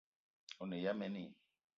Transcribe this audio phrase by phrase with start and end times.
[0.61, 1.29] O ne ya mene i?